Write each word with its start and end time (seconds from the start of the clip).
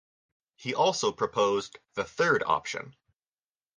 He 0.55 0.73
also 0.73 1.11
proposed 1.11 1.77
the 1.93 2.03
Third 2.03 2.41
Option. 2.47 2.95